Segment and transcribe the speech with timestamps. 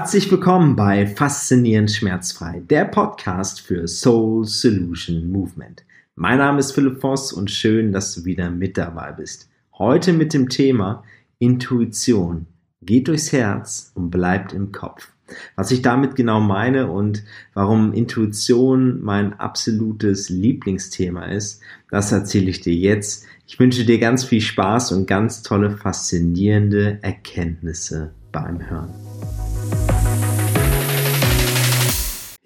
[0.00, 5.84] Herzlich willkommen bei Faszinierend Schmerzfrei, der Podcast für Soul Solution Movement.
[6.14, 9.50] Mein Name ist Philipp Voss und schön, dass du wieder mit dabei bist.
[9.76, 11.04] Heute mit dem Thema
[11.38, 12.46] Intuition.
[12.80, 15.12] Geht durchs Herz und bleibt im Kopf.
[15.54, 17.22] Was ich damit genau meine und
[17.52, 21.60] warum Intuition mein absolutes Lieblingsthema ist,
[21.90, 23.26] das erzähle ich dir jetzt.
[23.46, 29.09] Ich wünsche dir ganz viel Spaß und ganz tolle, faszinierende Erkenntnisse beim Hören.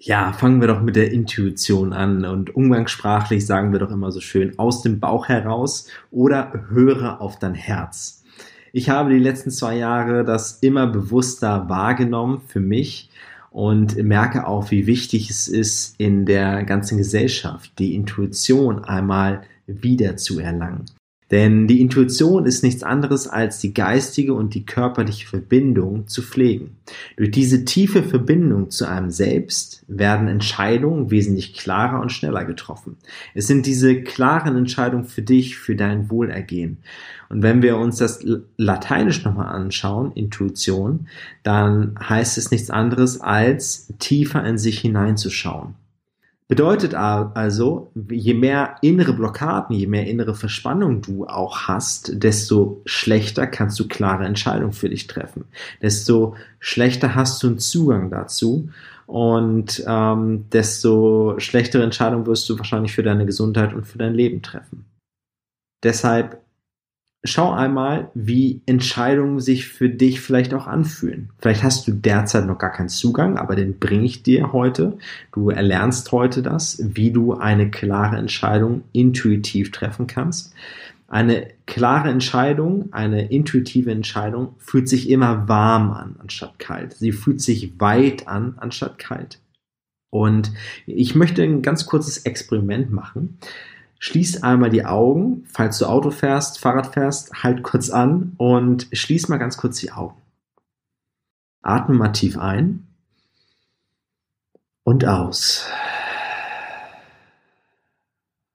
[0.05, 4.19] Ja, fangen wir doch mit der Intuition an und umgangssprachlich sagen wir doch immer so
[4.19, 8.23] schön aus dem Bauch heraus oder höre auf dein Herz.
[8.71, 13.09] Ich habe die letzten zwei Jahre das immer bewusster wahrgenommen für mich
[13.49, 20.17] und merke auch, wie wichtig es ist, in der ganzen Gesellschaft die Intuition einmal wieder
[20.17, 20.85] zu erlangen.
[21.31, 26.77] Denn die Intuition ist nichts anderes als die geistige und die körperliche Verbindung zu pflegen.
[27.17, 32.97] Durch diese tiefe Verbindung zu einem selbst werden Entscheidungen wesentlich klarer und schneller getroffen.
[33.33, 36.77] Es sind diese klaren Entscheidungen für dich, für dein Wohlergehen.
[37.29, 38.23] Und wenn wir uns das
[38.57, 41.07] Lateinisch nochmal anschauen, Intuition,
[41.41, 45.73] dann heißt es nichts anderes als tiefer in sich hineinzuschauen.
[46.47, 53.47] Bedeutet also, je mehr innere Blockaden, je mehr innere Verspannung du auch hast, desto schlechter
[53.47, 55.45] kannst du klare Entscheidungen für dich treffen.
[55.81, 58.69] Desto schlechter hast du einen Zugang dazu
[59.07, 64.43] und ähm, desto schlechtere Entscheidungen wirst du wahrscheinlich für deine Gesundheit und für dein Leben
[64.43, 64.85] treffen.
[65.83, 66.44] Deshalb
[67.25, 71.29] schau einmal, wie Entscheidungen sich für dich vielleicht auch anfühlen.
[71.39, 74.97] Vielleicht hast du derzeit noch gar keinen Zugang, aber den bringe ich dir heute.
[75.33, 80.53] Du erlernst heute das, wie du eine klare Entscheidung intuitiv treffen kannst.
[81.07, 86.93] Eine klare Entscheidung, eine intuitive Entscheidung fühlt sich immer warm an, anstatt kalt.
[86.93, 89.39] Sie fühlt sich weit an, anstatt kalt.
[90.09, 90.51] Und
[90.85, 93.37] ich möchte ein ganz kurzes Experiment machen.
[93.99, 99.29] Schließ einmal die Augen, falls du Auto fährst, Fahrrad fährst, halt kurz an und schließ
[99.29, 100.21] mal ganz kurz die Augen.
[101.61, 102.87] Atme mal tief ein
[104.83, 105.67] und aus.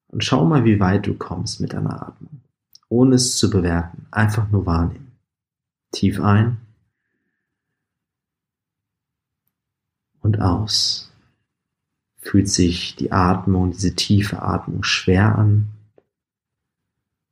[0.08, 2.40] Und schau mal, wie weit du kommst mit deiner Atmung.
[2.88, 4.06] Ohne es zu bewerten.
[4.10, 5.12] Einfach nur wahrnehmen.
[5.92, 6.58] Tief ein
[10.20, 11.09] und aus.
[12.20, 15.69] Fühlt sich die Atmung, diese tiefe Atmung schwer an?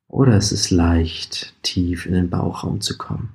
[0.08, 3.34] Oder ist es leicht, tief in den Bauchraum zu kommen?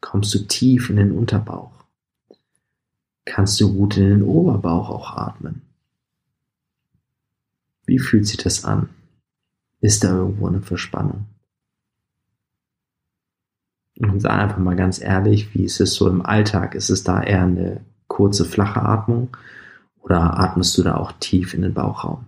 [0.00, 1.72] Kommst du tief in den Unterbauch?
[3.24, 5.62] Kannst du gut in den Oberbauch auch atmen?
[7.84, 8.88] Wie fühlt sich das an?
[9.80, 11.26] Ist da irgendwo eine Verspannung?
[13.98, 16.76] Und sei einfach mal ganz ehrlich, wie ist es so im Alltag?
[16.76, 19.36] Ist es da eher eine kurze, flache Atmung
[20.02, 22.26] oder atmest du da auch tief in den Bauchraum?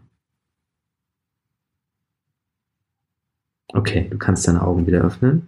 [3.72, 5.46] Okay, du kannst deine Augen wieder öffnen.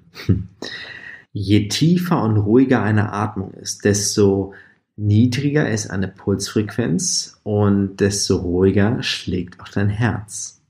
[1.32, 4.54] Je tiefer und ruhiger eine Atmung ist, desto
[4.96, 10.60] niedriger ist eine Pulsfrequenz und desto ruhiger schlägt auch dein Herz.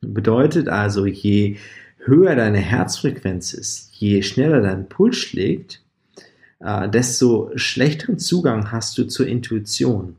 [0.00, 1.58] Bedeutet also, je
[1.98, 5.82] höher deine Herzfrequenz ist, je schneller dein Puls schlägt,
[6.60, 10.16] äh, desto schlechteren Zugang hast du zur Intuition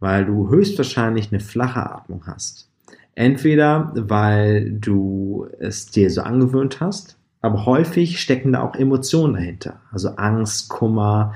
[0.00, 2.68] weil du höchstwahrscheinlich eine flache Atmung hast.
[3.14, 9.80] Entweder weil du es dir so angewöhnt hast, aber häufig stecken da auch Emotionen dahinter.
[9.90, 11.34] Also Angst, Kummer,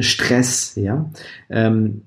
[0.00, 1.10] Stress, ja.
[1.50, 2.02] Ähm,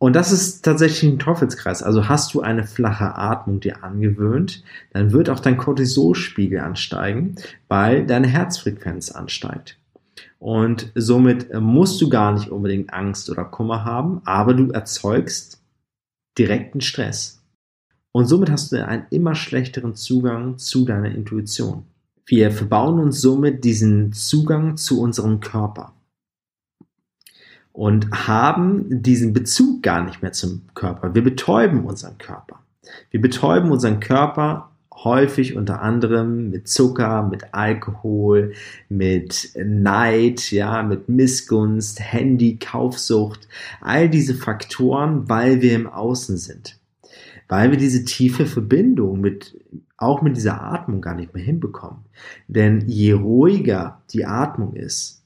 [0.00, 1.82] und das ist tatsächlich ein Teufelskreis.
[1.82, 4.62] Also hast du eine flache Atmung dir angewöhnt,
[4.92, 7.34] dann wird auch dein Cortisolspiegel ansteigen,
[7.66, 9.76] weil deine Herzfrequenz ansteigt.
[10.38, 15.60] Und somit musst du gar nicht unbedingt Angst oder Kummer haben, aber du erzeugst
[16.38, 17.42] direkten Stress.
[18.12, 21.84] Und somit hast du einen immer schlechteren Zugang zu deiner Intuition.
[22.24, 25.94] Wir verbauen uns somit diesen Zugang zu unserem Körper
[27.72, 31.14] und haben diesen Bezug gar nicht mehr zum Körper.
[31.14, 32.60] Wir betäuben unseren Körper.
[33.10, 34.70] Wir betäuben unseren Körper
[35.04, 38.52] häufig unter anderem mit Zucker, mit Alkohol,
[38.88, 43.48] mit Neid, ja, mit Missgunst, Handy, Kaufsucht,
[43.80, 46.78] all diese Faktoren, weil wir im Außen sind.
[47.48, 49.56] Weil wir diese tiefe Verbindung mit,
[49.96, 52.00] auch mit dieser Atmung gar nicht mehr hinbekommen.
[52.46, 55.22] Denn je ruhiger die Atmung ist,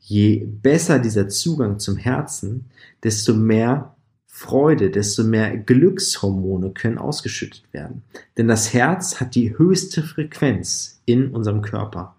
[0.00, 2.66] je besser dieser Zugang zum Herzen,
[3.04, 3.94] desto mehr
[4.40, 8.00] Freude, desto mehr Glückshormone können ausgeschüttet werden.
[8.38, 12.16] Denn das Herz hat die höchste Frequenz in unserem Körper.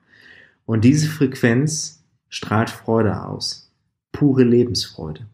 [0.68, 3.72] Und diese Frequenz strahlt Freude aus.
[4.12, 5.26] pure Lebensfreude.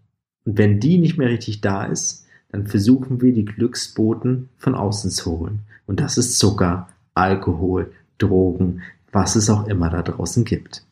[0.45, 5.11] Und wenn die nicht mehr richtig da ist, dann versuchen wir die Glücksboten von außen
[5.11, 5.59] zu holen.
[5.87, 8.81] Und das ist Zucker, Alkohol, Drogen,
[9.11, 10.85] was es auch immer da draußen gibt.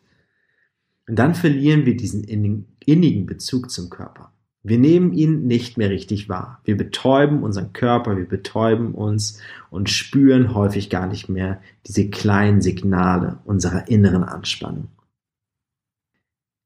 [1.08, 4.34] Und dann verlieren wir diesen innigen Bezug zum Körper.
[4.68, 6.60] Wir nehmen ihn nicht mehr richtig wahr.
[6.64, 9.40] Wir betäuben unseren Körper, wir betäuben uns
[9.70, 14.88] und spüren häufig gar nicht mehr diese kleinen Signale unserer inneren Anspannung.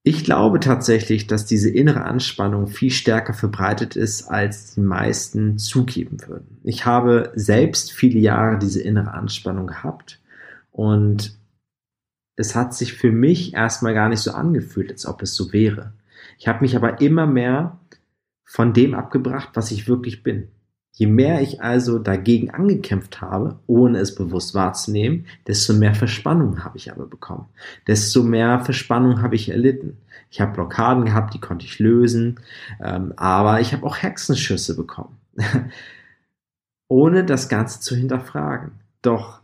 [0.04, 6.26] Ich glaube tatsächlich, dass diese innere Anspannung viel stärker verbreitet ist, als die meisten zugeben
[6.26, 6.62] würden.
[6.64, 10.22] Ich habe selbst viele Jahre diese innere Anspannung gehabt
[10.72, 11.38] und
[12.38, 15.92] es hat sich für mich erstmal gar nicht so angefühlt, als ob es so wäre.
[16.38, 17.78] Ich habe mich aber immer mehr
[18.50, 20.48] von dem abgebracht, was ich wirklich bin.
[20.92, 26.76] Je mehr ich also dagegen angekämpft habe, ohne es bewusst wahrzunehmen, desto mehr Verspannung habe
[26.78, 27.46] ich aber bekommen.
[27.88, 29.98] Desto mehr Verspannung habe ich erlitten.
[30.32, 32.40] Ich habe Blockaden gehabt, die konnte ich lösen,
[32.84, 35.16] ähm, aber ich habe auch Hexenschüsse bekommen,
[36.88, 38.72] ohne das Ganze zu hinterfragen.
[39.04, 39.42] Doch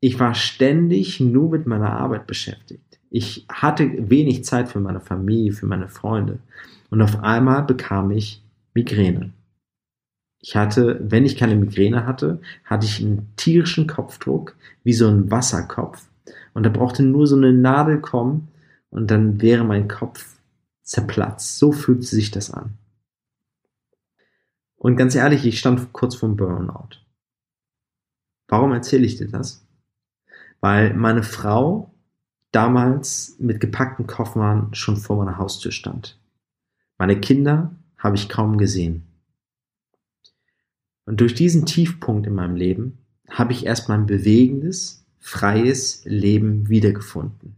[0.00, 2.89] ich war ständig nur mit meiner Arbeit beschäftigt.
[3.10, 6.38] Ich hatte wenig Zeit für meine Familie, für meine Freunde.
[6.90, 8.42] Und auf einmal bekam ich
[8.72, 9.32] Migräne.
[10.38, 15.30] Ich hatte, wenn ich keine Migräne hatte, hatte ich einen tierischen Kopfdruck, wie so ein
[15.30, 16.08] Wasserkopf.
[16.54, 18.48] Und da brauchte nur so eine Nadel kommen
[18.90, 20.38] und dann wäre mein Kopf
[20.82, 21.58] zerplatzt.
[21.58, 22.78] So fühlte sich das an.
[24.76, 27.00] Und ganz ehrlich, ich stand kurz vorm Burnout.
[28.48, 29.66] Warum erzähle ich dir das?
[30.60, 31.89] Weil meine Frau
[32.52, 36.18] damals mit gepackten Koffern schon vor meiner Haustür stand.
[36.98, 39.04] Meine Kinder habe ich kaum gesehen.
[41.06, 42.98] Und durch diesen Tiefpunkt in meinem Leben
[43.28, 47.56] habe ich erst mein bewegendes, freies Leben wiedergefunden.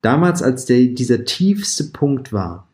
[0.00, 2.68] Damals, als der, dieser tiefste Punkt war,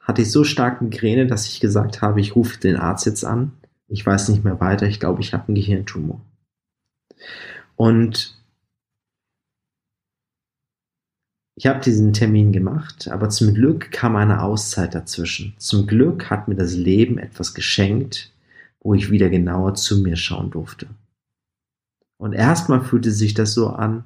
[0.00, 3.52] hatte ich so stark Migräne, dass ich gesagt habe, ich rufe den Arzt jetzt an.
[3.88, 4.86] Ich weiß nicht mehr weiter.
[4.86, 6.20] Ich glaube, ich habe einen Gehirntumor.
[7.76, 8.33] Und
[11.56, 15.54] Ich habe diesen Termin gemacht, aber zum Glück kam eine Auszeit dazwischen.
[15.58, 18.32] Zum Glück hat mir das Leben etwas geschenkt,
[18.80, 20.86] wo ich wieder genauer zu mir schauen durfte.
[22.18, 24.04] Und erstmal fühlte sich das so an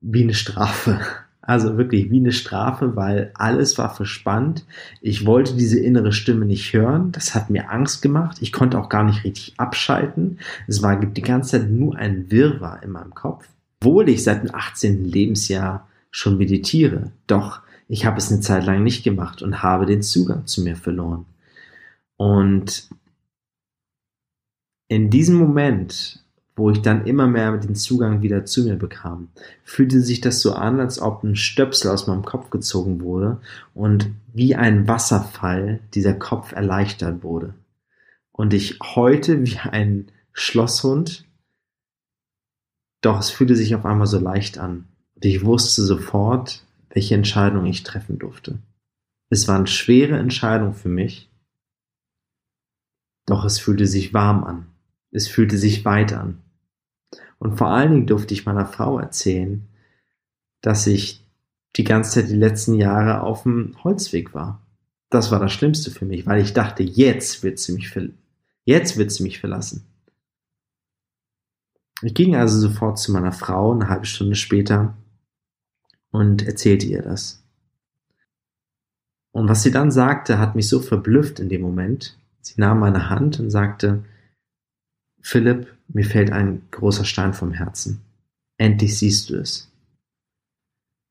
[0.00, 1.00] wie eine Strafe.
[1.46, 4.64] Also wirklich wie eine Strafe, weil alles war verspannt.
[5.02, 7.12] Ich wollte diese innere Stimme nicht hören.
[7.12, 8.38] Das hat mir Angst gemacht.
[8.40, 10.38] Ich konnte auch gar nicht richtig abschalten.
[10.68, 13.46] Es war die ganze Zeit nur ein Wirrwarr in meinem Kopf
[13.80, 15.04] obwohl ich seit dem 18.
[15.04, 17.12] Lebensjahr schon meditiere.
[17.26, 20.76] Doch ich habe es eine Zeit lang nicht gemacht und habe den Zugang zu mir
[20.76, 21.26] verloren.
[22.16, 22.88] Und
[24.88, 26.24] in diesem Moment,
[26.56, 29.28] wo ich dann immer mehr den Zugang wieder zu mir bekam,
[29.64, 33.40] fühlte sich das so an, als ob ein Stöpsel aus meinem Kopf gezogen wurde
[33.74, 37.54] und wie ein Wasserfall dieser Kopf erleichtert wurde.
[38.30, 41.24] Und ich heute wie ein Schlosshund
[43.04, 47.66] doch es fühlte sich auf einmal so leicht an und ich wusste sofort, welche Entscheidung
[47.66, 48.58] ich treffen durfte.
[49.28, 51.30] Es waren schwere Entscheidungen für mich,
[53.26, 54.66] doch es fühlte sich warm an.
[55.10, 56.38] Es fühlte sich weit an.
[57.38, 59.66] Und vor allen Dingen durfte ich meiner Frau erzählen,
[60.60, 61.24] dass ich
[61.76, 64.62] die ganze Zeit die letzten Jahre auf dem Holzweg war.
[65.10, 67.92] Das war das Schlimmste für mich, weil ich dachte, jetzt wird sie mich,
[68.64, 69.86] jetzt wird sie mich verlassen.
[72.04, 74.94] Ich ging also sofort zu meiner Frau eine halbe Stunde später
[76.10, 77.42] und erzählte ihr das.
[79.32, 82.18] Und was sie dann sagte, hat mich so verblüfft in dem Moment.
[82.42, 84.04] Sie nahm meine Hand und sagte,
[85.22, 88.02] Philipp, mir fällt ein großer Stein vom Herzen.
[88.58, 89.72] Endlich siehst du es.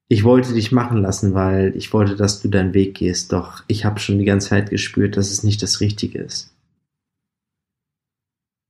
[0.09, 3.83] Ich wollte dich machen lassen, weil ich wollte, dass du deinen Weg gehst, doch ich
[3.83, 6.52] habe schon die ganze Zeit gespürt, dass es nicht das Richtige ist.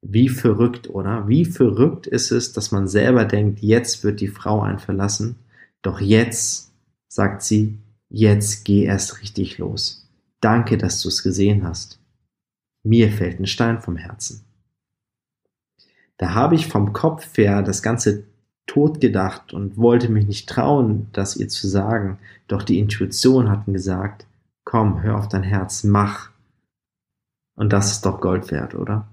[0.05, 1.29] Wie verrückt, oder?
[1.29, 5.37] Wie verrückt ist es, dass man selber denkt, jetzt wird die Frau einen verlassen,
[5.81, 6.73] doch jetzt,
[7.07, 7.79] sagt sie,
[8.09, 10.09] jetzt geh erst richtig los.
[10.41, 11.99] Danke, dass du es gesehen hast.
[12.83, 14.43] Mir fällt ein Stein vom Herzen.
[16.17, 18.25] Da habe ich vom Kopf her das Ganze
[18.65, 23.67] tot gedacht und wollte mich nicht trauen, das ihr zu sagen, doch die Intuition hat
[23.67, 24.25] mir gesagt,
[24.65, 26.29] komm, hör auf dein Herz, mach.
[27.55, 29.07] Und das ist doch Gold wert, oder?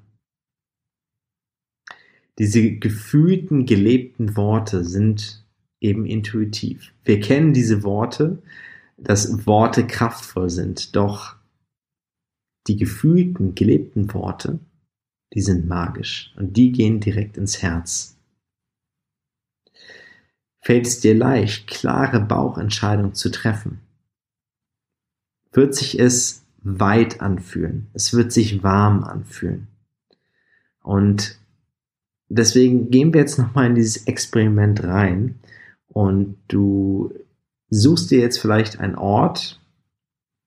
[2.41, 5.45] Diese gefühlten, gelebten Worte sind
[5.79, 6.95] eben intuitiv.
[7.05, 8.43] Wir kennen diese Worte,
[8.97, 11.37] dass Worte kraftvoll sind, doch
[12.67, 14.59] die gefühlten, gelebten Worte,
[15.35, 18.17] die sind magisch und die gehen direkt ins Herz.
[20.63, 23.81] Fällt es dir leicht, klare Bauchentscheidungen zu treffen?
[25.53, 27.89] Wird sich es weit anfühlen?
[27.93, 29.67] Es wird sich warm anfühlen.
[30.83, 31.40] Und
[32.31, 35.39] deswegen gehen wir jetzt nochmal in dieses Experiment rein
[35.89, 37.13] und du
[37.69, 39.61] suchst dir jetzt vielleicht einen Ort,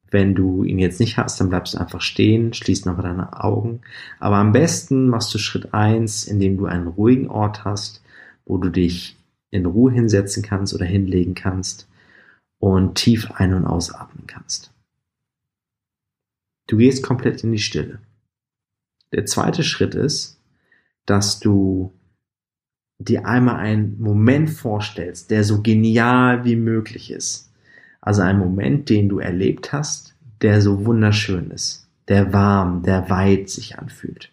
[0.10, 3.82] wenn du ihn jetzt nicht hast, dann bleibst du einfach stehen, schließt nochmal deine Augen.
[4.20, 8.04] Aber am besten machst du Schritt eins, indem du einen ruhigen Ort hast,
[8.46, 9.18] wo du dich
[9.50, 11.88] in Ruhe hinsetzen kannst oder hinlegen kannst
[12.60, 14.72] und tief ein- und ausatmen kannst.
[16.68, 18.00] Du gehst komplett in die Stille.
[19.12, 20.40] Der zweite Schritt ist,
[21.06, 21.94] dass du
[23.00, 27.52] dir einmal einen Moment vorstellst, der so genial wie möglich ist.
[28.02, 33.50] Also ein Moment, den du erlebt hast, der so wunderschön ist, der warm, der weit
[33.50, 34.32] sich anfühlt.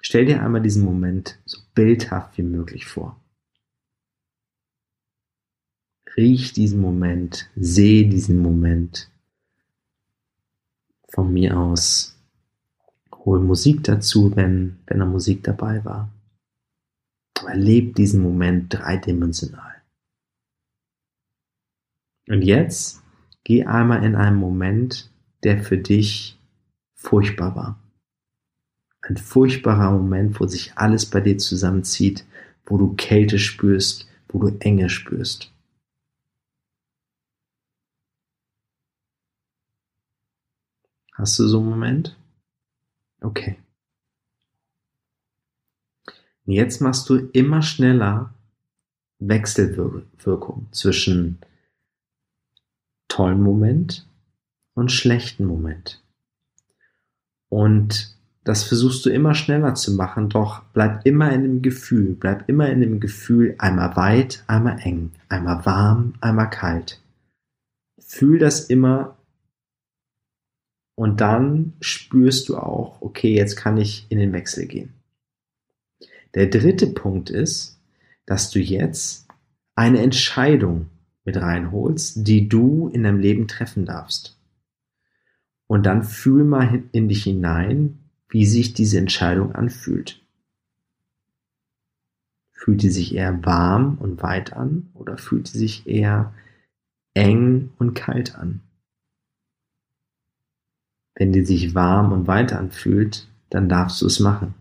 [0.00, 3.20] Stell dir einmal diesen Moment so bildhaft wie möglich vor.
[6.16, 9.10] Riech diesen Moment, seh diesen Moment.
[11.10, 12.17] Von mir aus
[13.28, 16.10] hol Musik dazu, wenn, wenn da Musik dabei war.
[17.46, 19.82] Erleb diesen Moment dreidimensional.
[22.26, 23.02] Und jetzt
[23.44, 25.10] geh einmal in einen Moment,
[25.42, 26.38] der für dich
[26.94, 27.82] furchtbar war.
[29.02, 32.26] Ein furchtbarer Moment, wo sich alles bei dir zusammenzieht,
[32.64, 35.52] wo du Kälte spürst, wo du Enge spürst.
[41.12, 42.17] Hast du so einen Moment?
[43.20, 43.58] Okay.
[46.46, 48.32] Und jetzt machst du immer schneller
[49.18, 51.38] Wechselwirkung zwischen
[53.08, 54.08] tollen Moment
[54.74, 56.02] und schlechten Moment.
[57.50, 62.48] Und das versuchst du immer schneller zu machen, doch bleib immer in dem Gefühl, bleib
[62.48, 67.02] immer in dem Gefühl einmal weit, einmal eng, einmal warm, einmal kalt.
[67.98, 69.17] Fühl das immer
[70.98, 74.94] und dann spürst du auch, okay, jetzt kann ich in den Wechsel gehen.
[76.34, 77.78] Der dritte Punkt ist,
[78.26, 79.28] dass du jetzt
[79.76, 80.88] eine Entscheidung
[81.24, 84.40] mit reinholst, die du in deinem Leben treffen darfst.
[85.68, 90.20] Und dann fühl mal in dich hinein, wie sich diese Entscheidung anfühlt.
[92.50, 96.34] Fühlt die sich eher warm und weit an oder fühlt die sich eher
[97.14, 98.62] eng und kalt an?
[101.18, 104.54] Wenn die sich warm und weit anfühlt, dann darfst du es machen.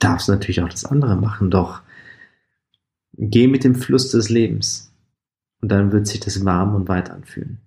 [0.00, 1.80] Darfst natürlich auch das andere machen, doch
[3.12, 4.92] geh mit dem Fluss des Lebens.
[5.62, 7.58] Und dann wird sich das warm und weit anfühlen.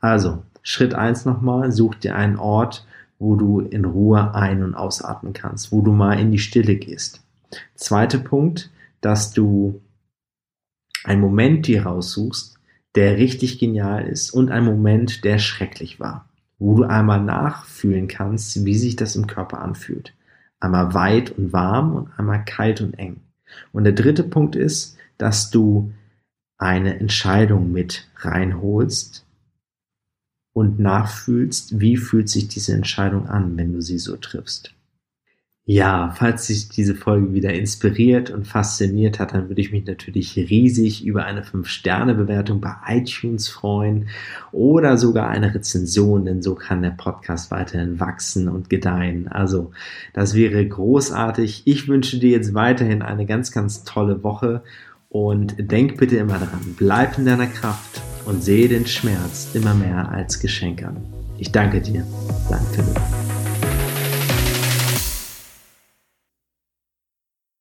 [0.00, 2.84] Also, Schritt eins nochmal, such dir einen Ort,
[3.20, 7.22] wo du in Ruhe ein- und ausatmen kannst, wo du mal in die Stille gehst.
[7.76, 8.70] Zweiter Punkt,
[9.00, 9.80] dass du
[11.04, 12.58] einen Moment dir raussuchst,
[12.96, 16.29] der richtig genial ist und ein Moment, der schrecklich war,
[16.60, 20.14] wo du einmal nachfühlen kannst, wie sich das im Körper anfühlt.
[20.60, 23.22] Einmal weit und warm und einmal kalt und eng.
[23.72, 25.92] Und der dritte Punkt ist, dass du
[26.58, 29.26] eine Entscheidung mit reinholst
[30.52, 34.74] und nachfühlst, wie fühlt sich diese Entscheidung an, wenn du sie so triffst.
[35.72, 40.36] Ja, falls dich diese Folge wieder inspiriert und fasziniert hat, dann würde ich mich natürlich
[40.36, 44.08] riesig über eine 5-Sterne-Bewertung bei iTunes freuen
[44.50, 49.28] oder sogar eine Rezension, denn so kann der Podcast weiterhin wachsen und gedeihen.
[49.28, 49.70] Also,
[50.12, 51.62] das wäre großartig.
[51.66, 54.64] Ich wünsche dir jetzt weiterhin eine ganz, ganz tolle Woche
[55.08, 60.10] und denk bitte immer daran, bleib in deiner Kraft und sehe den Schmerz immer mehr
[60.10, 60.96] als Geschenk an.
[61.38, 62.04] Ich danke dir.
[62.50, 63.39] Dein Philipp.